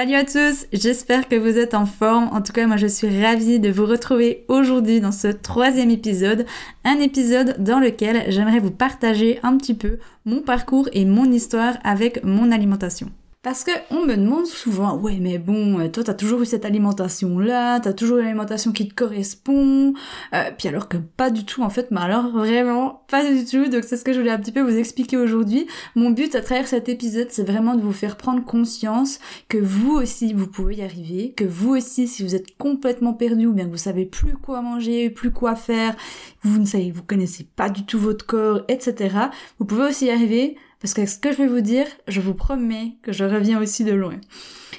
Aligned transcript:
Salut 0.00 0.14
à 0.14 0.24
tous, 0.24 0.64
j'espère 0.72 1.28
que 1.28 1.36
vous 1.36 1.58
êtes 1.58 1.74
en 1.74 1.84
forme. 1.84 2.30
En 2.32 2.40
tout 2.40 2.54
cas, 2.54 2.66
moi 2.66 2.78
je 2.78 2.86
suis 2.86 3.22
ravie 3.22 3.60
de 3.60 3.68
vous 3.68 3.84
retrouver 3.84 4.46
aujourd'hui 4.48 4.98
dans 4.98 5.12
ce 5.12 5.28
troisième 5.28 5.90
épisode. 5.90 6.46
Un 6.84 7.00
épisode 7.00 7.56
dans 7.58 7.80
lequel 7.80 8.24
j'aimerais 8.28 8.60
vous 8.60 8.70
partager 8.70 9.40
un 9.42 9.58
petit 9.58 9.74
peu 9.74 9.98
mon 10.24 10.40
parcours 10.40 10.88
et 10.94 11.04
mon 11.04 11.30
histoire 11.30 11.74
avec 11.84 12.24
mon 12.24 12.50
alimentation. 12.50 13.10
Parce 13.42 13.64
que 13.64 13.70
on 13.90 14.04
me 14.04 14.16
demande 14.16 14.44
souvent, 14.44 14.98
ouais 14.98 15.16
mais 15.18 15.38
bon, 15.38 15.80
euh, 15.80 15.88
toi 15.88 16.04
t'as 16.04 16.12
toujours 16.12 16.42
eu 16.42 16.44
cette 16.44 16.66
alimentation 16.66 17.38
là, 17.38 17.80
t'as 17.80 17.94
toujours 17.94 18.18
l'alimentation 18.18 18.70
qui 18.70 18.86
te 18.86 18.94
correspond, 18.94 19.94
euh, 20.34 20.50
puis 20.58 20.68
alors 20.68 20.88
que 20.88 20.98
pas 20.98 21.30
du 21.30 21.46
tout 21.46 21.62
en 21.62 21.70
fait, 21.70 21.90
mais 21.90 22.02
alors 22.02 22.28
vraiment 22.28 23.02
pas 23.08 23.24
du 23.24 23.46
tout. 23.46 23.68
Donc 23.68 23.84
c'est 23.84 23.96
ce 23.96 24.04
que 24.04 24.12
je 24.12 24.18
voulais 24.18 24.30
un 24.30 24.38
petit 24.38 24.52
peu 24.52 24.60
vous 24.60 24.76
expliquer 24.76 25.16
aujourd'hui. 25.16 25.66
Mon 25.94 26.10
but 26.10 26.34
à 26.34 26.42
travers 26.42 26.68
cet 26.68 26.90
épisode, 26.90 27.28
c'est 27.30 27.50
vraiment 27.50 27.74
de 27.76 27.80
vous 27.80 27.94
faire 27.94 28.18
prendre 28.18 28.44
conscience 28.44 29.20
que 29.48 29.56
vous 29.56 29.92
aussi 29.92 30.34
vous 30.34 30.46
pouvez 30.46 30.74
y 30.76 30.82
arriver, 30.82 31.32
que 31.32 31.44
vous 31.44 31.74
aussi 31.74 32.08
si 32.08 32.22
vous 32.22 32.34
êtes 32.34 32.58
complètement 32.58 33.14
perdu 33.14 33.46
ou 33.46 33.54
bien 33.54 33.64
que 33.64 33.70
vous 33.70 33.78
savez 33.78 34.04
plus 34.04 34.34
quoi 34.34 34.60
manger, 34.60 35.08
plus 35.08 35.30
quoi 35.30 35.54
faire, 35.54 35.96
vous 36.42 36.58
ne 36.58 36.66
savez, 36.66 36.90
vous 36.90 37.04
connaissez 37.04 37.46
pas 37.56 37.70
du 37.70 37.86
tout 37.86 37.98
votre 37.98 38.26
corps, 38.26 38.60
etc. 38.68 39.16
Vous 39.58 39.64
pouvez 39.64 39.84
aussi 39.84 40.06
y 40.06 40.10
arriver 40.10 40.58
parce 40.80 40.94
que 40.94 41.06
ce 41.06 41.18
que 41.18 41.32
je 41.32 41.36
vais 41.36 41.46
vous 41.46 41.60
dire, 41.60 41.86
je 42.08 42.20
vous 42.20 42.34
promets 42.34 42.96
que 43.02 43.12
je 43.12 43.24
reviens 43.24 43.60
aussi 43.60 43.84
de 43.84 43.92
loin. 43.92 44.20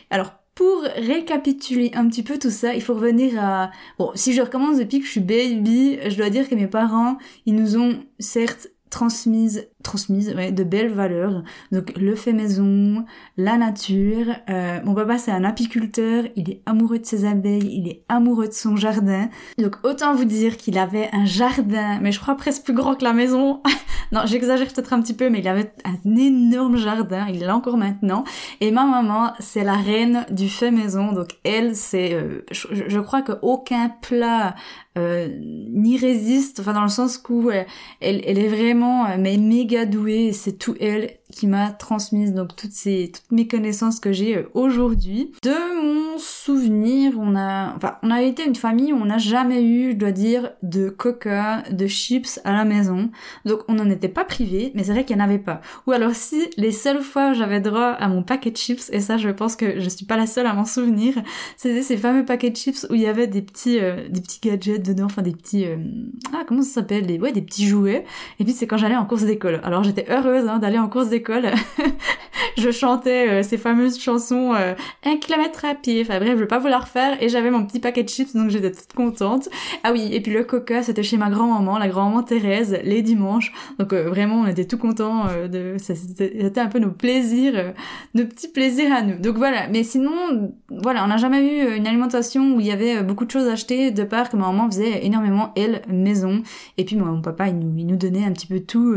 Alors, 0.10 0.34
pour 0.56 0.82
récapituler 0.82 1.92
un 1.94 2.08
petit 2.08 2.24
peu 2.24 2.38
tout 2.38 2.50
ça, 2.50 2.74
il 2.74 2.82
faut 2.82 2.94
revenir 2.94 3.42
à... 3.42 3.72
Bon, 3.98 4.12
si 4.16 4.34
je 4.34 4.42
recommence 4.42 4.78
depuis 4.78 5.00
que 5.00 5.06
je 5.06 5.12
suis 5.12 5.22
baby, 5.22 6.00
je 6.08 6.18
dois 6.18 6.30
dire 6.30 6.50
que 6.50 6.56
mes 6.56 6.68
parents, 6.68 7.18
ils 7.46 7.56
nous 7.56 7.78
ont 7.78 8.04
certes 8.20 8.68
transmise, 8.90 9.70
transmise 9.82 10.34
ouais, 10.36 10.52
de 10.52 10.64
belles 10.64 10.92
valeurs. 10.92 11.44
Donc 11.72 11.94
le 11.98 12.16
fait 12.16 12.34
maison, 12.34 13.06
la 13.38 13.58
nature. 13.58 14.28
Euh, 14.50 14.80
mon 14.84 14.94
papa 14.94 15.18
c'est 15.18 15.32
un 15.32 15.44
apiculteur, 15.44 16.26
il 16.36 16.50
est 16.50 16.62
amoureux 16.66 17.00
de 17.00 17.06
ses 17.06 17.26
abeilles, 17.26 17.70
il 17.72 17.88
est 17.88 18.04
amoureux 18.10 18.48
de 18.48 18.54
son 18.54 18.76
jardin. 18.76 19.30
Donc 19.58 19.78
autant 19.84 20.14
vous 20.14 20.26
dire 20.26 20.58
qu'il 20.58 20.78
avait 20.78 21.10
un 21.14 21.26
jardin, 21.26 22.00
mais 22.02 22.12
je 22.12 22.20
crois 22.20 22.36
presque 22.36 22.64
plus 22.64 22.74
grand 22.74 22.96
que 22.96 23.04
la 23.04 23.14
maison. 23.14 23.62
non, 24.12 24.22
j'exagère 24.26 24.68
peut-être 24.68 24.94
un 24.94 25.02
petit 25.02 25.14
peu, 25.14 25.30
mais 25.30 25.40
il 25.40 25.48
avait 25.48 25.72
un 25.86 26.16
énorme 26.16 26.78
jardin, 26.78 27.28
il 27.28 27.42
l'a 27.42 27.56
encore 27.56 27.78
maintenant. 27.78 28.24
Et 28.60 28.72
ma 28.72 28.86
maman 28.86 29.34
c'est 29.40 29.64
la 29.64 29.76
reine 29.76 30.26
du 30.30 30.50
fait 30.50 30.72
maison, 30.72 31.12
donc 31.12 31.30
elle 31.44 31.76
c'est, 31.76 32.14
euh, 32.14 32.46
je, 32.52 33.00
crois 33.00 33.22
qu'aucun 33.22 33.90
plat 34.02 34.56
euh, 34.98 35.30
n'y 35.40 35.98
résiste, 35.98 36.60
enfin 36.60 36.74
dans 36.74 36.84
le 36.84 36.90
sens 36.90 37.22
où 37.30 37.50
elle, 37.50 37.66
elle 38.02 38.38
est 38.38 38.48
vraiment 38.48 39.06
euh, 39.06 39.16
mais 39.18 39.38
méga 39.38 39.71
douée, 39.86 40.34
c'est 40.34 40.54
tout 40.54 40.76
elle 40.80 41.18
qui 41.32 41.48
m'a 41.48 41.72
transmise 41.72 42.34
donc 42.34 42.56
toutes 42.56 42.74
ces 42.74 43.12
toutes 43.14 43.32
mes 43.32 43.48
connaissances 43.48 44.00
que 44.00 44.12
j'ai 44.12 44.38
euh, 44.38 44.50
aujourd'hui. 44.54 45.32
De 45.44 45.82
mon 45.82 46.11
souvenir, 46.22 47.14
on 47.20 47.36
a 47.36 47.74
enfin 47.76 47.98
on 48.04 48.12
a 48.12 48.22
été 48.22 48.46
une 48.46 48.56
famille 48.56 48.94
où 48.94 48.98
on 48.98 49.06
n'a 49.06 49.18
jamais 49.18 49.64
eu, 49.64 49.92
je 49.92 49.98
dois 49.98 50.12
dire, 50.12 50.52
de 50.64 50.90
coca, 50.90 51.64
de 51.72 51.88
chips 51.88 52.40
à 52.44 52.54
la 52.54 52.66
maison. 52.66 53.10
Donc 53.46 53.62
on 53.68 53.74
n'en 53.74 53.90
était 53.90 54.08
pas 54.08 54.26
privé, 54.26 54.72
mais 54.76 54.84
c'est 54.84 54.92
vrai 54.94 55.04
qu'il 55.06 55.16
n'y 55.16 55.22
en 55.22 55.26
avait 55.26 55.40
pas. 55.40 55.62
Ou 55.88 55.92
alors 55.92 56.14
si 56.14 56.50
les 56.58 56.72
seules 56.72 57.02
fois 57.02 57.32
où 57.32 57.34
j'avais 57.34 57.62
droit 57.62 57.90
à 57.90 58.08
mon 58.08 58.24
paquet 58.24 58.52
de 58.52 58.58
chips, 58.58 58.90
et 58.92 59.00
ça 59.00 59.18
je 59.18 59.30
pense 59.30 59.56
que 59.56 59.80
je 59.80 59.90
suis 59.90 60.06
pas 60.06 60.18
la 60.18 60.28
seule 60.28 60.46
à 60.46 60.54
m'en 60.54 60.66
souvenir, 60.66 61.16
c'était 61.58 61.82
ces 61.82 61.98
fameux 61.98 62.26
paquets 62.26 62.50
de 62.50 62.56
chips 62.56 62.86
où 62.90 62.96
il 62.96 63.02
y 63.02 63.08
avait 63.08 63.28
des 63.28 63.42
petits 63.42 63.80
euh, 63.80 64.08
des 64.10 64.22
petits 64.22 64.40
gadgets 64.42 64.82
dedans, 64.82 65.06
enfin 65.06 65.22
des 65.22 65.32
petits 65.32 65.66
euh, 65.66 65.78
ah 66.34 66.44
comment 66.48 66.62
ça 66.62 66.76
s'appelle, 66.76 67.06
des 67.08 67.20
ouais 67.20 67.32
des 67.32 67.42
petits 67.42 67.68
jouets. 67.68 68.06
Et 68.40 68.44
puis 68.44 68.54
c'est 68.54 68.68
quand 68.68 68.78
j'allais 68.78 68.98
en 68.98 69.06
course 69.06 69.24
d'école. 69.24 69.60
Alors 69.64 69.84
j'étais 69.84 70.06
heureuse 70.10 70.48
hein, 70.48 70.60
d'aller 70.60 70.80
en 70.80 70.88
course 70.88 71.10
d'école 71.10 71.52
je 72.58 72.72
chantais 72.72 73.30
euh, 73.30 73.44
ces 73.44 73.58
fameuses 73.58 74.00
chansons 74.00 74.54
un 74.54 75.18
kilomètre 75.18 75.66
à 75.66 75.76
pied. 75.76 76.04
Enfin 76.12 76.20
bref, 76.20 76.34
je 76.34 76.42
vais 76.42 76.48
pas 76.48 76.60
vous 76.60 76.68
la 76.68 76.80
refaire. 76.80 77.24
Et 77.24 77.30
j'avais 77.30 77.52
mon 77.52 77.66
petit 77.66 77.80
paquet 77.80 78.04
de 78.04 78.10
chips, 78.10 78.36
donc 78.36 78.50
j'étais 78.50 78.72
toute 78.72 78.92
contente. 78.94 79.48
Ah 79.84 79.94
oui, 79.94 80.10
et 80.12 80.20
puis 80.20 80.34
le 80.34 80.44
coca, 80.44 80.84
c'était 80.84 81.04
chez 81.04 81.16
ma 81.16 81.30
grand-maman, 81.30 81.78
la 81.78 81.88
grand-maman 81.88 82.24
Thérèse, 82.24 82.78
les 82.84 83.02
dimanches. 83.02 83.54
Donc 83.80 83.94
euh, 83.94 84.10
vraiment, 84.10 84.42
on 84.42 84.48
était 84.48 84.66
tout 84.66 84.78
contents 84.78 85.28
de... 85.50 85.76
C'était 85.80 86.60
un 86.60 86.68
peu 86.68 86.80
nos 86.80 86.92
plaisirs, 86.92 87.74
nos 88.14 88.26
petits 88.26 88.50
plaisirs 88.50 88.94
à 88.94 89.04
nous. 89.04 89.20
Donc 89.20 89.38
voilà, 89.38 89.70
mais 89.70 89.84
sinon, 89.84 90.54
voilà, 90.70 91.06
on 91.06 91.08
n'a 91.08 91.18
jamais 91.18 91.42
eu 91.42 91.78
une 91.78 91.88
alimentation 91.88 92.56
où 92.56 92.60
il 92.60 92.66
y 92.66 92.72
avait 92.72 93.04
beaucoup 93.04 93.24
de 93.24 93.32
choses 93.32 93.48
achetées, 93.48 93.92
de 93.92 94.04
part 94.04 94.30
que 94.30 94.36
ma 94.36 94.48
maman 94.48 94.70
faisait 94.70 95.06
énormément, 95.06 95.54
elle, 95.56 95.82
maison. 95.88 96.44
Et 96.78 96.84
puis 96.84 96.98
mon 96.98 97.22
papa, 97.22 97.48
il 97.48 97.58
nous, 97.58 97.74
il 97.78 97.88
nous 97.88 97.96
donnait 97.96 98.26
un 98.26 98.34
petit 98.34 98.48
peu 98.48 98.60
tout 98.60 98.94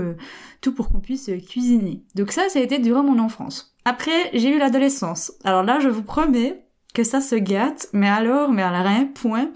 tout 0.64 0.72
pour 0.72 0.88
qu'on 0.88 0.98
puisse 0.98 1.30
cuisiner. 1.48 2.02
Donc 2.14 2.32
ça, 2.32 2.48
ça 2.48 2.58
a 2.58 2.62
été 2.62 2.78
durant 2.78 3.04
mon 3.04 3.18
enfance. 3.18 3.76
Après, 3.84 4.30
j'ai 4.32 4.48
eu 4.48 4.58
l'adolescence. 4.58 5.32
Alors 5.44 5.62
là, 5.62 5.78
je 5.78 5.88
vous 5.88 6.02
promets, 6.02 6.63
que 6.94 7.02
ça 7.02 7.20
se 7.20 7.34
gâte, 7.34 7.88
mais 7.92 8.08
alors, 8.08 8.52
mais 8.52 8.62
alors 8.62 8.86
rien, 8.86 9.06
point. 9.06 9.50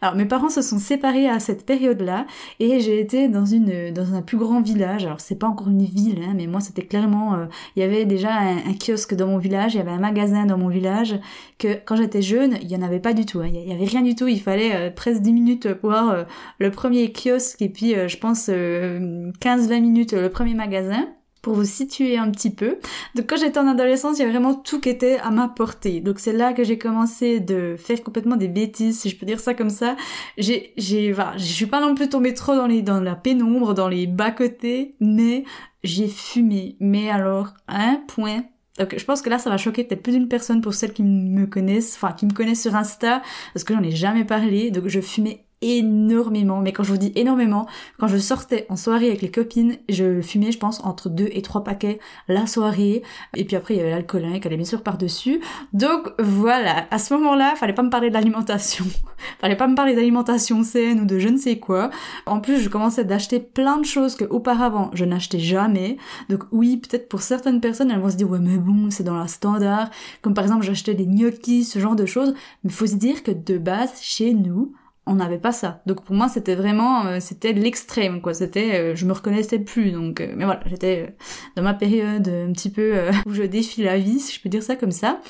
Alors 0.00 0.14
mes 0.14 0.26
parents 0.26 0.48
se 0.48 0.62
sont 0.62 0.78
séparés 0.78 1.28
à 1.28 1.40
cette 1.40 1.66
période-là 1.66 2.24
et 2.60 2.78
j'ai 2.78 3.00
été 3.00 3.26
dans 3.26 3.44
une 3.44 3.92
dans 3.92 4.14
un 4.14 4.22
plus 4.22 4.38
grand 4.38 4.60
village. 4.60 5.04
Alors 5.04 5.20
c'est 5.20 5.34
pas 5.34 5.48
encore 5.48 5.68
une 5.68 5.84
ville, 5.84 6.20
hein, 6.22 6.34
mais 6.36 6.46
moi 6.46 6.60
c'était 6.60 6.84
clairement, 6.86 7.34
euh, 7.34 7.46
il 7.74 7.80
y 7.80 7.82
avait 7.82 8.04
déjà 8.04 8.32
un, 8.32 8.74
kiosque 8.74 9.14
dans 9.14 9.26
mon 9.26 9.38
village, 9.38 9.74
il 9.74 9.78
y 9.78 9.80
avait 9.80 9.90
un 9.90 9.98
magasin 9.98 10.46
dans 10.46 10.56
mon 10.56 10.68
village 10.68 11.18
que 11.58 11.74
quand 11.84 11.96
j'étais 11.96 12.22
jeune, 12.22 12.58
il 12.62 12.70
y 12.70 12.76
en 12.76 12.82
avait 12.82 13.00
pas 13.00 13.12
du 13.12 13.26
tout. 13.26 13.40
Hein. 13.40 13.48
Il 13.52 13.68
y 13.68 13.72
avait 13.72 13.86
rien 13.86 14.02
du 14.02 14.14
tout. 14.14 14.28
Il 14.28 14.40
fallait 14.40 14.76
euh, 14.76 14.90
presque 14.90 15.20
10 15.20 15.32
minutes 15.32 15.74
pour 15.74 15.90
voir 15.90 16.10
euh, 16.10 16.24
le 16.60 16.70
premier 16.70 17.12
kiosque 17.12 17.60
et 17.60 17.68
puis 17.68 17.94
je 17.94 18.16
pense 18.18 18.48
15-20 18.48 19.80
minutes 19.80 20.12
le 20.12 20.28
premier 20.28 20.54
magasin 20.54 21.08
pour 21.44 21.52
vous 21.54 21.64
situer 21.64 22.16
un 22.16 22.30
petit 22.30 22.48
peu. 22.48 22.78
Donc 23.14 23.26
quand 23.28 23.36
j'étais 23.36 23.58
en 23.58 23.68
adolescence, 23.68 24.16
il 24.16 24.20
y 24.20 24.22
avait 24.22 24.32
vraiment 24.32 24.54
tout 24.54 24.80
qui 24.80 24.88
était 24.88 25.18
à 25.18 25.30
ma 25.30 25.46
portée. 25.46 26.00
Donc 26.00 26.18
c'est 26.18 26.32
là 26.32 26.54
que 26.54 26.64
j'ai 26.64 26.78
commencé 26.78 27.38
de 27.38 27.76
faire 27.78 28.02
complètement 28.02 28.36
des 28.36 28.48
bêtises, 28.48 29.00
si 29.00 29.10
je 29.10 29.16
peux 29.16 29.26
dire 29.26 29.40
ça 29.40 29.52
comme 29.52 29.68
ça. 29.68 29.94
J'ai, 30.38 30.72
j'ai, 30.78 31.12
voilà, 31.12 31.36
je 31.36 31.44
suis 31.44 31.66
pas 31.66 31.82
non 31.82 31.94
plus 31.94 32.08
tombée 32.08 32.32
trop 32.32 32.56
dans 32.56 32.66
les, 32.66 32.80
dans 32.80 32.98
la 32.98 33.14
pénombre, 33.14 33.74
dans 33.74 33.88
les 33.88 34.06
bas 34.06 34.30
côtés, 34.30 34.96
mais 35.00 35.44
j'ai 35.82 36.08
fumé. 36.08 36.76
Mais 36.80 37.10
alors, 37.10 37.52
un 37.68 37.96
point 38.08 38.44
donc 38.78 38.98
je 38.98 39.04
pense 39.04 39.22
que 39.22 39.30
là 39.30 39.38
ça 39.38 39.50
va 39.50 39.56
choquer 39.56 39.84
peut-être 39.84 40.02
plus 40.02 40.14
d'une 40.14 40.26
personne 40.26 40.60
pour 40.60 40.74
celles 40.74 40.92
qui 40.92 41.04
me 41.04 41.46
connaissent, 41.46 41.94
enfin 41.94 42.12
qui 42.12 42.26
me 42.26 42.32
connaissent 42.32 42.62
sur 42.62 42.74
Insta, 42.74 43.22
parce 43.52 43.62
que 43.62 43.72
j'en 43.72 43.82
ai 43.82 43.92
jamais 43.92 44.24
parlé. 44.24 44.72
Donc 44.72 44.88
je 44.88 45.00
fumais 45.00 45.43
énormément, 45.64 46.60
mais 46.60 46.72
quand 46.72 46.82
je 46.82 46.92
vous 46.92 46.98
dis 46.98 47.12
énormément, 47.16 47.66
quand 47.98 48.06
je 48.06 48.18
sortais 48.18 48.66
en 48.68 48.76
soirée 48.76 49.08
avec 49.08 49.22
les 49.22 49.30
copines, 49.30 49.78
je 49.88 50.20
fumais, 50.20 50.52
je 50.52 50.58
pense, 50.58 50.84
entre 50.84 51.08
deux 51.08 51.28
et 51.32 51.40
trois 51.40 51.64
paquets 51.64 51.98
la 52.28 52.46
soirée, 52.46 53.02
et 53.34 53.44
puis 53.44 53.56
après 53.56 53.74
il 53.74 53.78
y 53.78 53.80
avait 53.80 53.90
l'alcool 53.90 54.24
hein, 54.26 54.38
qui 54.38 54.46
allait 54.46 54.56
bien 54.56 54.66
sûr 54.66 54.82
par-dessus. 54.82 55.40
Donc 55.72 56.12
voilà, 56.18 56.86
à 56.90 56.98
ce 56.98 57.14
moment-là, 57.14 57.54
fallait 57.56 57.72
pas 57.72 57.82
me 57.82 57.90
parler 57.90 58.10
de 58.10 58.14
fallait 59.40 59.56
pas 59.56 59.66
me 59.66 59.74
parler 59.74 59.94
d'alimentation 59.94 60.62
saine 60.62 61.00
ou 61.00 61.04
de 61.06 61.18
je 61.18 61.28
ne 61.28 61.38
sais 61.38 61.58
quoi. 61.58 61.90
En 62.26 62.40
plus, 62.40 62.60
je 62.60 62.68
commençais 62.68 63.04
d'acheter 63.04 63.40
plein 63.40 63.78
de 63.78 63.84
choses 63.84 64.16
que 64.16 64.24
auparavant 64.24 64.90
je 64.92 65.04
n'achetais 65.04 65.38
jamais. 65.38 65.96
Donc 66.28 66.44
oui, 66.52 66.76
peut-être 66.76 67.08
pour 67.08 67.22
certaines 67.22 67.60
personnes, 67.60 67.90
elles 67.90 68.00
vont 68.00 68.10
se 68.10 68.16
dire 68.16 68.30
ouais 68.30 68.38
mais 68.38 68.58
bon, 68.58 68.90
c'est 68.90 69.04
dans 69.04 69.16
la 69.16 69.28
standard, 69.28 69.90
comme 70.20 70.34
par 70.34 70.44
exemple 70.44 70.64
j'achetais 70.64 70.94
des 70.94 71.06
gnocchis, 71.06 71.64
ce 71.64 71.78
genre 71.78 71.96
de 71.96 72.06
choses, 72.06 72.34
mais 72.62 72.70
faut 72.70 72.86
se 72.86 72.96
dire 72.96 73.22
que 73.22 73.30
de 73.30 73.58
base, 73.58 74.00
chez 74.00 74.34
nous, 74.34 74.72
on 75.06 75.16
n'avait 75.16 75.38
pas 75.38 75.52
ça. 75.52 75.82
Donc 75.86 76.04
pour 76.04 76.14
moi 76.14 76.28
c'était 76.28 76.54
vraiment 76.54 77.06
euh, 77.06 77.18
c'était 77.20 77.52
l'extrême 77.52 78.20
quoi. 78.20 78.34
C'était 78.34 78.74
euh, 78.74 78.94
je 78.94 79.06
me 79.06 79.12
reconnaissais 79.12 79.58
plus 79.58 79.90
donc 79.92 80.20
euh, 80.20 80.32
mais 80.36 80.44
voilà 80.44 80.60
j'étais 80.66 81.14
dans 81.56 81.62
ma 81.62 81.74
période 81.74 82.28
un 82.28 82.52
petit 82.52 82.70
peu 82.70 82.94
où 83.26 83.34
je 83.34 83.42
défie 83.42 83.82
la 83.82 83.98
vie 83.98 84.18
si 84.20 84.36
je 84.36 84.40
peux 84.40 84.48
dire 84.48 84.62
ça 84.62 84.76
comme 84.76 84.92
ça. 84.92 85.20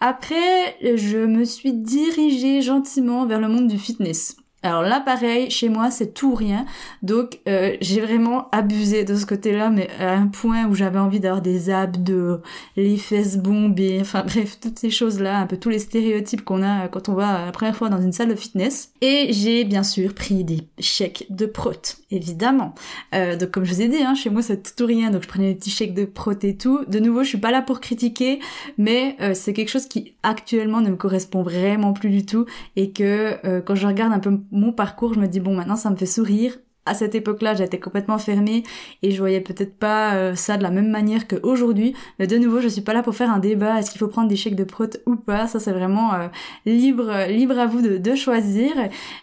Après 0.00 0.76
je 0.94 1.18
me 1.18 1.44
suis 1.44 1.72
dirigée 1.72 2.62
gentiment 2.62 3.26
vers 3.26 3.40
le 3.40 3.48
monde 3.48 3.68
du 3.68 3.78
fitness. 3.78 4.36
Alors 4.62 4.82
là, 4.82 5.00
pareil, 5.00 5.50
chez 5.50 5.70
moi, 5.70 5.90
c'est 5.90 6.12
tout 6.12 6.32
ou 6.32 6.34
rien. 6.34 6.66
Donc, 7.02 7.40
euh, 7.48 7.76
j'ai 7.80 8.00
vraiment 8.00 8.48
abusé 8.52 9.04
de 9.04 9.14
ce 9.14 9.24
côté-là, 9.24 9.70
mais 9.70 9.88
à 9.98 10.12
un 10.12 10.26
point 10.26 10.66
où 10.66 10.74
j'avais 10.74 10.98
envie 10.98 11.18
d'avoir 11.18 11.40
des 11.40 11.70
abdos, 11.70 12.40
les 12.76 12.98
fesses 12.98 13.38
bombées, 13.38 13.98
enfin 14.02 14.22
bref, 14.22 14.58
toutes 14.60 14.78
ces 14.78 14.90
choses-là, 14.90 15.38
un 15.38 15.46
peu 15.46 15.56
tous 15.56 15.70
les 15.70 15.78
stéréotypes 15.78 16.44
qu'on 16.44 16.62
a 16.62 16.88
quand 16.88 17.08
on 17.08 17.14
va 17.14 17.46
la 17.46 17.52
première 17.52 17.74
fois 17.74 17.88
dans 17.88 18.02
une 18.02 18.12
salle 18.12 18.28
de 18.28 18.34
fitness. 18.34 18.92
Et 19.00 19.32
j'ai 19.32 19.64
bien 19.64 19.82
sûr 19.82 20.14
pris 20.14 20.44
des 20.44 20.68
chèques 20.78 21.26
de 21.30 21.46
prot, 21.46 21.72
évidemment. 22.10 22.74
Euh, 23.14 23.36
donc, 23.36 23.52
comme 23.52 23.64
je 23.64 23.72
vous 23.72 23.80
ai 23.80 23.88
dit, 23.88 24.02
hein, 24.02 24.14
chez 24.14 24.28
moi, 24.28 24.42
c'est 24.42 24.62
tout 24.62 24.82
ou 24.82 24.86
rien. 24.86 25.10
Donc, 25.10 25.22
je 25.22 25.28
prenais 25.28 25.48
des 25.48 25.54
petits 25.54 25.70
chèques 25.70 25.94
de 25.94 26.04
prot 26.04 26.32
et 26.42 26.56
tout. 26.56 26.84
De 26.86 26.98
nouveau, 26.98 27.22
je 27.22 27.30
suis 27.30 27.38
pas 27.38 27.50
là 27.50 27.62
pour 27.62 27.80
critiquer, 27.80 28.40
mais 28.76 29.16
euh, 29.22 29.32
c'est 29.32 29.54
quelque 29.54 29.70
chose 29.70 29.86
qui 29.86 30.12
actuellement 30.22 30.82
ne 30.82 30.90
me 30.90 30.96
correspond 30.96 31.42
vraiment 31.42 31.94
plus 31.94 32.10
du 32.10 32.26
tout 32.26 32.44
et 32.76 32.90
que 32.90 33.38
euh, 33.46 33.62
quand 33.62 33.74
je 33.74 33.86
regarde 33.86 34.12
un 34.12 34.18
peu 34.18 34.38
mon 34.50 34.72
parcours, 34.72 35.14
je 35.14 35.20
me 35.20 35.26
dis 35.26 35.40
bon 35.40 35.54
maintenant 35.54 35.76
ça 35.76 35.90
me 35.90 35.96
fait 35.96 36.06
sourire. 36.06 36.58
À 36.86 36.94
cette 36.94 37.14
époque-là, 37.14 37.54
j'étais 37.54 37.78
complètement 37.78 38.16
fermée 38.16 38.64
et 39.02 39.10
je 39.10 39.18
voyais 39.18 39.42
peut-être 39.42 39.78
pas 39.78 40.14
euh, 40.14 40.34
ça 40.34 40.56
de 40.56 40.62
la 40.62 40.70
même 40.70 40.88
manière 40.88 41.28
qu'aujourd'hui. 41.28 41.94
Mais 42.18 42.26
de 42.26 42.38
nouveau, 42.38 42.60
je 42.60 42.68
suis 42.68 42.80
pas 42.80 42.94
là 42.94 43.02
pour 43.02 43.14
faire 43.14 43.30
un 43.30 43.38
débat. 43.38 43.78
Est-ce 43.78 43.90
qu'il 43.90 43.98
faut 43.98 44.08
prendre 44.08 44.28
des 44.28 44.34
chèques 44.34 44.56
de 44.56 44.64
prot 44.64 44.88
ou 45.06 45.14
pas? 45.14 45.46
Ça, 45.46 45.60
c'est 45.60 45.72
vraiment 45.72 46.14
euh, 46.14 46.28
libre, 46.64 47.28
libre 47.28 47.58
à 47.58 47.66
vous 47.66 47.82
de, 47.82 47.98
de 47.98 48.14
choisir. 48.14 48.72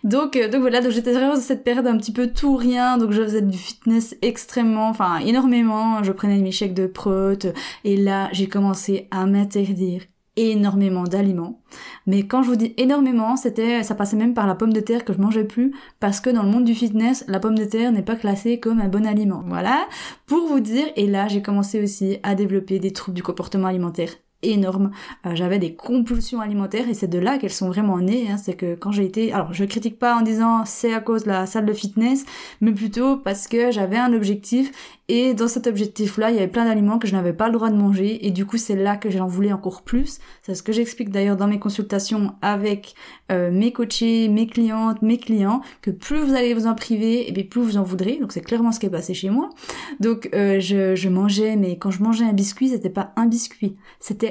Donc, 0.03 0.39
donc 0.51 0.62
voilà. 0.62 0.81
Donc 0.81 0.91
j'étais 0.91 1.12
vraiment 1.12 1.33
dans 1.33 1.41
cette 1.41 1.63
période 1.63 1.88
un 1.88 1.97
petit 1.97 2.13
peu 2.13 2.27
tout 2.27 2.56
rien. 2.56 3.00
Donc 3.00 3.12
je 3.12 3.24
faisais 3.24 3.41
du 3.41 3.57
fitness 3.57 4.15
extrêmement, 4.21 4.88
enfin 4.89 5.18
énormément. 5.18 6.03
Je 6.03 6.12
prenais 6.12 6.38
mes 6.38 6.51
chèques 6.51 6.75
de 6.75 6.85
prot 6.85 7.47
et 7.83 7.97
là, 7.97 8.29
j'ai 8.33 8.47
commencé 8.47 9.07
à 9.09 9.25
m'interdire 9.25 10.03
énormément 10.38 11.04
d'aliments. 11.04 11.62
Mais 12.06 12.24
quand 12.24 12.44
je 12.44 12.50
vous 12.50 12.56
dis 12.56 12.74
énormément, 12.78 13.36
c'était, 13.36 13.84
ça 13.84 13.95
passait 13.95 14.16
même 14.16 14.34
par 14.34 14.48
la 14.48 14.56
pomme 14.56 14.72
de 14.72 14.80
terre 14.80 15.04
que 15.04 15.13
je 15.13 15.19
mangeais 15.19 15.44
plus 15.44 15.74
parce 16.00 16.22
que 16.22 16.30
dans 16.30 16.44
le 16.44 16.50
monde 16.50 16.63
du 16.63 16.74
fitness, 16.74 17.25
la 17.28 17.39
pomme 17.39 17.57
de 17.57 17.66
terre 17.66 17.92
n'est 17.92 18.04
pas 18.04 18.16
classée 18.16 18.60
comme 18.60 18.80
un 18.80 18.88
bon 18.88 19.06
aliment. 19.06 19.44
Voilà. 19.48 19.88
Pour 20.25 20.48
vous 20.48 20.60
dire, 20.60 20.86
et 20.95 21.07
là, 21.07 21.28
j'ai 21.28 21.42
commencé 21.42 21.84
aussi 21.84 22.19
à 22.24 22.36
développer 22.36 22.80
des 22.80 22.92
troubles 22.92 23.16
du 23.16 23.24
comportement 23.24 23.68
alimentaire 23.68 24.12
énorme. 24.44 24.92
Euh, 25.25 25.36
j'avais 25.36 25.60
des 25.60 25.74
compulsions 25.74 26.42
alimentaires 26.42 26.88
et 26.88 26.94
c'est 26.94 27.07
de 27.07 27.19
là 27.19 27.38
qu'elles 27.38 27.51
sont 27.51 27.68
vraiment 27.68 28.00
nées. 28.00 28.30
Hein. 28.30 28.38
C'est 28.38 28.56
que 28.56 28.75
quand 28.75 28.92
j'ai 28.92 29.06
été, 29.06 29.34
alors 29.34 29.54
je 29.54 29.66
critique 29.66 29.98
pas 29.98 30.16
en 30.16 30.22
disant 30.22 30.63
c'est 30.66 30.94
à 30.94 31.00
cause 31.00 31.24
de 31.24 31.30
la 31.30 31.45
salle 31.45 31.66
de 31.66 31.74
fitness, 31.74 32.25
mais 32.62 32.72
plutôt 32.72 33.18
parce 33.18 33.48
que 33.48 33.72
j'avais 33.72 33.98
un 33.98 34.13
objectif 34.13 34.72
et 35.10 35.34
dans 35.34 35.48
cet 35.48 35.68
objectif-là, 35.68 36.31
il 36.31 36.36
y 36.36 36.39
avait 36.39 36.50
plein 36.50 36.66
d'aliments 36.66 37.00
que 37.00 37.07
je 37.07 37.13
n'avais 37.13 37.31
pas 37.31 37.48
le 37.48 37.54
droit 37.54 37.69
de 37.69 37.78
manger 37.78 38.28
et 38.28 38.31
du 38.31 38.45
coup 38.45 38.57
c'est 38.57 38.75
là 38.75 38.98
que 38.98 39.10
j'en 39.10 39.25
voulais 39.25 39.54
encore 39.54 39.81
plus. 39.84 40.19
C'est 40.44 40.54
ce 40.54 40.62
que 40.62 40.74
j'explique 40.74 41.10
d'ailleurs 41.10 41.38
dans 41.38 41.48
mes 41.48 41.60
consultations 41.60 42.36
avec 42.42 42.94
euh, 43.31 43.50
mes 43.51 43.72
coachés, 43.72 44.28
mes 44.28 44.48
clientes, 44.48 45.01
mes 45.01 45.18
clients, 45.18 45.62
que 45.81 45.92
plus 45.92 46.19
vous 46.19 46.34
allez 46.34 46.54
vous 46.54 46.68
en 46.68 46.75
priver, 46.75 47.30
et 47.30 47.31
bien 47.31 47.45
plus 47.50 47.62
vous 47.62 47.78
en 47.78 47.84
voudrez. 47.84 48.18
Donc 48.19 48.34
c'est 48.34 48.42
clairement 48.42 48.72
ce 48.72 48.80
qui 48.80 48.86
est 48.86 48.92
passé 48.92 49.13
chez 49.13 49.30
moi. 49.30 49.50
Donc 50.00 50.30
euh, 50.34 50.60
je, 50.60 50.95
je 50.95 51.10
mangeais, 51.10 51.56
mais 51.56 51.78
quand 51.78 51.92
je 51.92 52.04
mangeais 52.04 52.25
un 52.25 52.34
biscuit, 52.34 52.69
c'était 52.69 52.89
pas 52.89 53.13
un 53.16 53.28
biscuit, 53.28 53.78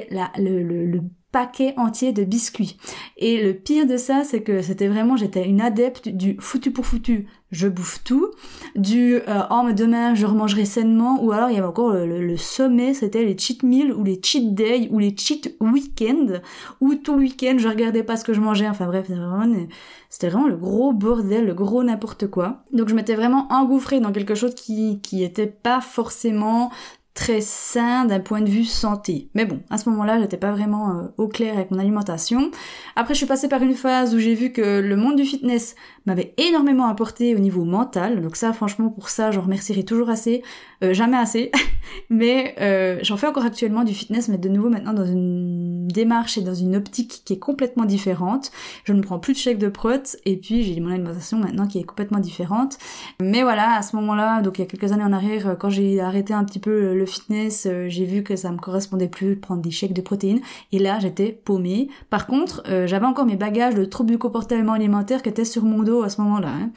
le, 0.09 0.99
paquet 1.29 1.73
entier 1.75 2.13
de 2.13 2.23
biscuits. 2.23 2.77
Et 3.17 3.43
le 3.43 3.53
pire 3.53 3.85
de 3.85 3.97
ça, 3.97 4.23
c'est 4.23 4.41
que 4.41 4.61
c'était 4.61 4.87
vraiment, 4.87 5.17
j'étais 5.17 5.45
une 5.45 5.59
adepte 5.59 6.07
du 6.07 6.37
foutu 6.39 6.71
pour 6.71 6.85
foutu, 6.85 7.27
je 7.51 7.67
bouffe 7.67 8.01
tout, 8.03 8.31
du 8.75 9.15
euh, 9.15 9.43
oh 9.51 9.61
mais 9.65 9.73
demain 9.73 10.15
je 10.15 10.25
remangerai 10.25 10.63
sainement, 10.65 11.21
ou 11.23 11.33
alors 11.33 11.49
il 11.49 11.55
y 11.55 11.57
avait 11.57 11.67
encore 11.67 11.91
le, 11.91 12.37
sommet, 12.37 12.93
c'était 12.93 13.23
les 13.23 13.37
cheat 13.37 13.63
meals 13.63 13.93
ou 13.93 14.03
les 14.03 14.19
cheat 14.23 14.55
days 14.55 14.87
ou 14.89 14.99
les 14.99 15.15
cheat 15.15 15.55
weekends, 15.59 16.39
où 16.79 16.95
tout 16.95 17.13
le 17.13 17.19
week-end 17.19 17.55
je 17.57 17.67
regardais 17.67 18.03
pas 18.03 18.15
ce 18.15 18.23
que 18.23 18.33
je 18.33 18.41
mangeais, 18.41 18.67
enfin 18.67 18.87
bref, 18.87 19.07
c'était 19.07 19.19
vraiment, 19.19 19.67
c'était 20.09 20.29
vraiment 20.29 20.47
le 20.47 20.57
gros 20.57 20.93
bordel, 20.93 21.45
le 21.45 21.53
gros 21.53 21.83
n'importe 21.83 22.27
quoi. 22.27 22.63
Donc 22.71 22.87
je 22.87 22.95
m'étais 22.95 23.15
vraiment 23.15 23.47
engouffrée 23.51 23.99
dans 23.99 24.13
quelque 24.13 24.35
chose 24.35 24.55
qui 24.55 25.01
qui 25.01 25.23
était 25.23 25.45
pas 25.47 25.81
forcément 25.81 26.71
très 27.17 27.41
sain 27.41 28.05
d'un 28.05 28.19
point 28.19 28.41
de 28.41 28.49
vue 28.49 28.63
santé. 28.63 29.27
Mais 29.33 29.45
bon, 29.45 29.59
à 29.71 29.79
ce 29.79 29.89
moment-là, 29.89 30.21
j'étais 30.21 30.37
pas 30.37 30.51
vraiment 30.51 30.91
euh, 30.91 31.07
au 31.17 31.27
clair 31.27 31.55
avec 31.55 31.71
mon 31.71 31.79
alimentation. 31.79 32.51
Après, 32.95 33.15
je 33.15 33.17
suis 33.17 33.25
passée 33.25 33.49
par 33.49 33.63
une 33.63 33.73
phase 33.73 34.13
où 34.13 34.19
j'ai 34.19 34.35
vu 34.35 34.51
que 34.51 34.79
le 34.79 34.95
monde 34.95 35.15
du 35.15 35.23
fitness 35.23 35.75
m'avait 36.05 36.35
énormément 36.37 36.85
apporté 36.85 37.35
au 37.35 37.39
niveau 37.39 37.65
mental. 37.65 38.21
Donc 38.21 38.35
ça, 38.35 38.53
franchement, 38.53 38.89
pour 38.89 39.09
ça, 39.09 39.31
j'en 39.31 39.41
remercierai 39.41 39.83
toujours 39.83 40.11
assez, 40.11 40.43
euh, 40.83 40.93
jamais 40.93 41.17
assez. 41.17 41.51
mais 42.11 42.53
euh, 42.61 42.99
j'en 43.01 43.17
fais 43.17 43.25
encore 43.25 43.45
actuellement 43.45 43.83
du 43.83 43.95
fitness, 43.95 44.29
mais 44.29 44.37
de 44.37 44.47
nouveau 44.47 44.69
maintenant 44.69 44.93
dans 44.93 45.05
une 45.05 45.87
démarche 45.87 46.37
et 46.37 46.41
dans 46.41 46.53
une 46.53 46.75
optique 46.75 47.23
qui 47.25 47.33
est 47.33 47.39
complètement 47.39 47.85
différente. 47.85 48.51
Je 48.83 48.93
ne 48.93 49.01
prends 49.01 49.17
plus 49.17 49.33
de 49.33 49.39
chèque 49.39 49.57
de 49.57 49.69
prot 49.69 49.89
et 50.25 50.37
puis 50.37 50.63
j'ai 50.63 50.79
mon 50.79 50.91
alimentation 50.91 51.39
maintenant 51.39 51.65
qui 51.65 51.79
est 51.79 51.83
complètement 51.83 52.19
différente. 52.19 52.77
Mais 53.19 53.41
voilà, 53.41 53.75
à 53.75 53.81
ce 53.81 53.95
moment-là, 53.95 54.43
donc 54.43 54.59
il 54.59 54.61
y 54.61 54.63
a 54.65 54.67
quelques 54.67 54.91
années 54.91 55.03
en 55.03 55.13
arrière, 55.13 55.57
quand 55.59 55.71
j'ai 55.71 55.99
arrêté 55.99 56.35
un 56.35 56.43
petit 56.43 56.59
peu 56.59 56.93
le 56.93 57.06
fitness, 57.07 57.65
euh, 57.65 57.87
j'ai 57.89 58.05
vu 58.05 58.21
que 58.21 58.35
ça 58.35 58.51
me 58.51 58.57
correspondait 58.57 59.07
plus 59.07 59.35
de 59.35 59.39
prendre 59.39 59.61
des 59.61 59.71
chèques 59.71 59.93
de 59.93 60.01
protéines 60.01 60.41
et 60.71 60.79
là 60.79 60.99
j'étais 60.99 61.31
paumée. 61.31 61.89
Par 62.09 62.27
contre, 62.27 62.63
j'avais 62.85 63.05
encore 63.05 63.25
mes 63.25 63.35
bagages 63.35 63.75
de 63.75 63.85
troubles 63.85 64.11
du 64.11 64.17
comportement 64.17 64.73
alimentaire 64.73 65.21
qui 65.21 65.29
étaient 65.29 65.45
sur 65.45 65.63
mon 65.63 65.83
dos 65.83 66.03
à 66.03 66.09
ce 66.09 66.21
moment-là. 66.21 66.49
Hein. 66.49 66.71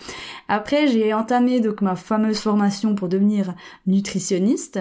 Après, 0.48 0.88
j'ai 0.88 1.12
entamé 1.12 1.60
donc 1.60 1.82
ma 1.82 1.96
fameuse 1.96 2.38
formation 2.38 2.94
pour 2.94 3.08
devenir 3.08 3.54
nutritionniste. 3.86 4.80